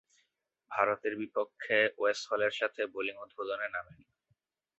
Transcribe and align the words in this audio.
ভারতের 0.71 1.13
বিপক্ষে 1.15 1.77
ওয়েস 1.97 2.19
হলের 2.29 2.53
সাথে 2.59 2.81
বোলিং 2.93 3.15
উদ্বোধনে 3.17 3.67
নামেন। 3.67 3.99